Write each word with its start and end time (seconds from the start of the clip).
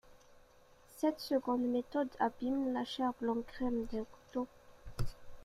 Cette 0.97 1.19
seconde 1.19 1.61
méthode 1.61 2.09
abîme 2.19 2.73
la 2.73 2.83
chair 2.83 3.11
blanc 3.21 3.43
crème 3.45 3.85
d’un 3.93 4.03
couteau. 4.03 4.47